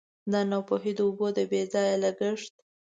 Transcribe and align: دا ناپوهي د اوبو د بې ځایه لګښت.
دا 0.31 0.39
ناپوهي 0.51 0.91
د 0.95 0.99
اوبو 1.05 1.27
د 1.37 1.39
بې 1.51 1.61
ځایه 1.73 1.95
لګښت. 2.03 2.53